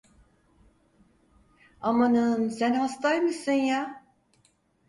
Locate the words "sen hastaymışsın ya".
2.49-4.03